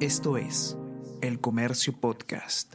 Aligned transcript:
Esto 0.00 0.36
es 0.36 0.76
El 1.22 1.40
Comercio 1.40 1.98
Podcast. 1.98 2.74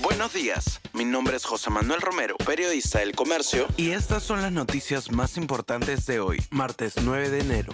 Buenos 0.00 0.32
días, 0.32 0.80
mi 0.92 1.04
nombre 1.04 1.36
es 1.36 1.44
José 1.44 1.70
Manuel 1.70 2.00
Romero, 2.00 2.36
periodista 2.38 2.98
del 2.98 3.14
Comercio, 3.14 3.68
y 3.76 3.90
estas 3.90 4.24
son 4.24 4.42
las 4.42 4.50
noticias 4.50 5.12
más 5.12 5.36
importantes 5.36 6.06
de 6.06 6.18
hoy, 6.18 6.42
martes 6.50 6.94
9 7.00 7.30
de 7.30 7.38
enero. 7.38 7.72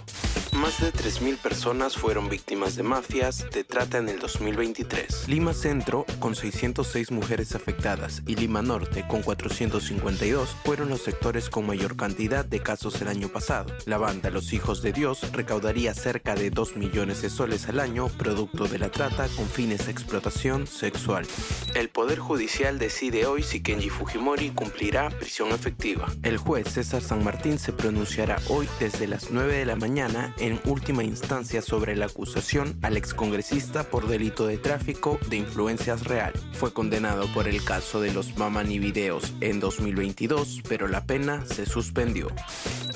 Más 0.60 0.78
de 0.78 0.92
3.000 0.92 1.38
personas 1.38 1.96
fueron 1.96 2.28
víctimas 2.28 2.76
de 2.76 2.82
mafias 2.82 3.46
de 3.50 3.64
trata 3.64 3.96
en 3.96 4.10
el 4.10 4.18
2023. 4.18 5.26
Lima 5.26 5.54
Centro, 5.54 6.04
con 6.18 6.34
606 6.34 7.12
mujeres 7.12 7.54
afectadas, 7.54 8.22
y 8.26 8.36
Lima 8.36 8.60
Norte, 8.60 9.06
con 9.08 9.22
452, 9.22 10.54
fueron 10.62 10.90
los 10.90 11.00
sectores 11.00 11.48
con 11.48 11.66
mayor 11.66 11.96
cantidad 11.96 12.44
de 12.44 12.60
casos 12.60 13.00
el 13.00 13.08
año 13.08 13.28
pasado. 13.28 13.72
La 13.86 13.96
banda 13.96 14.28
Los 14.28 14.52
Hijos 14.52 14.82
de 14.82 14.92
Dios 14.92 15.32
recaudaría 15.32 15.94
cerca 15.94 16.34
de 16.34 16.50
2 16.50 16.76
millones 16.76 17.22
de 17.22 17.30
soles 17.30 17.66
al 17.70 17.80
año, 17.80 18.08
producto 18.08 18.66
de 18.66 18.78
la 18.78 18.90
trata 18.90 19.28
con 19.36 19.46
fines 19.46 19.86
de 19.86 19.92
explotación 19.92 20.66
sexual. 20.66 21.26
El 21.74 21.88
Poder 21.88 22.18
Judicial 22.18 22.78
decide 22.78 23.24
hoy 23.24 23.42
si 23.42 23.62
Kenji 23.62 23.88
Fujimori 23.88 24.50
cumplirá 24.50 25.08
prisión 25.08 25.52
efectiva. 25.52 26.12
El 26.22 26.36
juez 26.36 26.68
César 26.68 27.00
San 27.00 27.24
Martín 27.24 27.58
se 27.58 27.72
pronunciará 27.72 28.36
hoy 28.48 28.68
desde 28.78 29.06
las 29.06 29.30
9 29.30 29.56
de 29.56 29.64
la 29.64 29.76
mañana 29.76 30.34
en 30.38 30.49
última 30.64 31.04
instancia 31.04 31.62
sobre 31.62 31.94
la 31.94 32.06
acusación 32.06 32.76
al 32.82 32.96
excongresista 32.96 33.84
por 33.84 34.08
delito 34.08 34.46
de 34.46 34.58
tráfico 34.58 35.18
de 35.28 35.36
influencias 35.36 36.04
real. 36.04 36.32
Fue 36.54 36.72
condenado 36.72 37.26
por 37.34 37.46
el 37.46 37.62
caso 37.62 38.00
de 38.00 38.12
los 38.12 38.36
Mamani 38.36 38.78
videos 38.78 39.34
en 39.40 39.60
2022, 39.60 40.62
pero 40.68 40.88
la 40.88 41.04
pena 41.04 41.44
se 41.46 41.66
suspendió. 41.66 42.28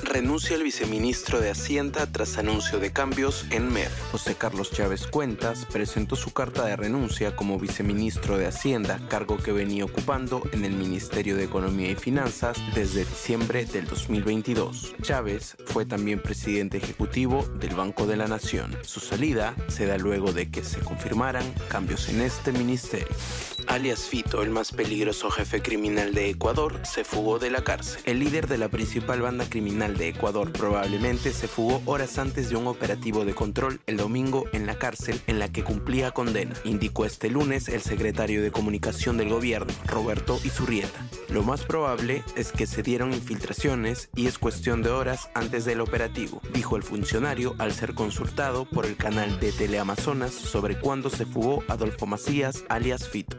Renuncia 0.05 0.55
el 0.55 0.63
viceministro 0.63 1.41
de 1.41 1.51
Hacienda 1.51 2.07
tras 2.07 2.37
anuncio 2.37 2.79
de 2.79 2.93
cambios 2.93 3.47
en 3.51 3.73
MEF. 3.73 3.91
José 4.13 4.35
Carlos 4.35 4.71
Chávez 4.71 5.07
Cuentas 5.07 5.67
presentó 5.73 6.15
su 6.15 6.33
carta 6.33 6.67
de 6.67 6.77
renuncia 6.77 7.35
como 7.35 7.59
viceministro 7.59 8.37
de 8.37 8.47
Hacienda, 8.47 9.01
cargo 9.09 9.39
que 9.39 9.51
venía 9.51 9.85
ocupando 9.85 10.43
en 10.53 10.67
el 10.67 10.75
Ministerio 10.75 11.37
de 11.37 11.45
Economía 11.45 11.91
y 11.91 11.95
Finanzas 11.95 12.59
desde 12.75 13.07
diciembre 13.07 13.65
del 13.65 13.87
2022. 13.87 14.95
Chávez 15.01 15.57
fue 15.67 15.87
también 15.87 16.21
presidente 16.21 16.77
ejecutivo 16.77 17.45
del 17.59 17.75
Banco 17.75 18.07
de 18.07 18.17
la 18.17 18.29
Nación. 18.29 18.77
Su 18.83 19.01
salida 19.01 19.55
se 19.69 19.87
da 19.87 19.97
luego 19.97 20.33
de 20.33 20.51
que 20.51 20.63
se 20.63 20.81
confirmaran 20.81 21.51
cambios 21.69 22.11
en 22.11 22.21
este 22.21 22.53
ministerio. 22.53 23.17
Alias 23.67 24.05
Fito, 24.05 24.43
el 24.43 24.51
más 24.51 24.73
peligroso 24.73 25.31
jefe 25.31 25.63
criminal 25.63 26.15
de 26.15 26.31
Ecuador, 26.31 26.81
se 26.85 27.05
fugó 27.05 27.39
de 27.39 27.51
la 27.51 27.63
cárcel. 27.63 28.01
El 28.05 28.21
líder 28.21 28.49
de 28.49 28.59
la 28.59 28.69
principal 28.69 29.23
banda 29.23 29.47
criminal 29.49 29.97
de 29.97 30.09
Ecuador 30.09 30.53
probablemente 30.53 31.33
se 31.33 31.49
fugó 31.49 31.83
horas 31.87 32.19
antes 32.19 32.51
de 32.51 32.57
un 32.57 32.67
operativo 32.67 33.25
de 33.25 33.35
control 33.35 33.81
el 33.87 33.97
domingo 33.97 34.45
en 34.53 34.67
la 34.67 34.79
cárcel 34.79 35.21
en 35.27 35.39
la 35.39 35.51
que 35.51 35.65
cumplía 35.65 36.11
condena, 36.11 36.55
indicó 36.65 37.05
este 37.05 37.31
lunes 37.31 37.69
el 37.69 37.81
secretario 37.81 38.43
de 38.43 38.53
Comunicación 38.53 39.17
del 39.17 39.29
gobierno, 39.29 39.73
Roberto 39.87 40.39
Izurrieta. 40.45 41.01
Lo 41.35 41.43
más 41.43 41.65
probable 41.65 42.23
es 42.37 42.53
que 42.53 42.65
se 42.65 42.85
dieron 42.85 43.13
infiltraciones 43.13 44.09
y 44.15 44.29
es 44.29 44.39
cuestión 44.39 44.85
de 44.85 44.91
horas 44.91 45.31
antes 45.35 45.65
del 45.65 45.81
operativo, 45.81 46.41
dijo 46.53 46.77
el 46.77 46.85
funcionario 46.85 47.57
al 47.59 47.73
ser 47.73 47.95
consultado 47.95 48.67
por 48.67 48.87
el 48.87 48.95
canal 48.97 49.41
de 49.41 49.51
Teleamazonas 49.51 50.33
sobre 50.33 50.79
cuándo 50.79 51.11
se 51.11 51.27
fugó 51.27 51.65
Adolfo 51.67 52.07
Macías 52.07 52.63
alias 52.69 53.09
Fito. 53.09 53.37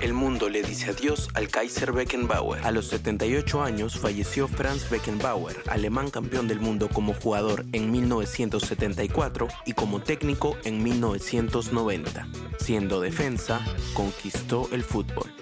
El 0.00 0.14
mundo 0.14 0.48
le 0.48 0.62
dice 0.62 0.90
adiós 0.90 1.30
al 1.34 1.48
Kaiser 1.48 1.90
Beckenbauer. 1.90 2.64
A 2.64 2.70
los 2.70 2.86
78 2.86 3.60
años 3.60 3.98
falleció 3.98 4.46
Franz 4.46 4.88
Beckenbauer, 4.88 5.64
alemán 5.68 6.10
campeón 6.10 6.46
del 6.46 6.60
mundo 6.60 6.88
como 6.88 7.12
jugador 7.12 7.66
en 7.72 7.90
1974 7.90 9.48
y 9.66 9.72
como 9.72 10.00
técnico 10.00 10.56
en 10.62 10.80
1990. 10.84 12.28
Siendo 12.60 13.00
defensa, 13.00 13.60
conquistó 13.94 14.68
el 14.70 14.84
fútbol. 14.84 15.41